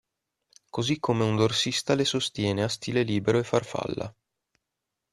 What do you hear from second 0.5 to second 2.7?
Così come un dorsista le sostiene a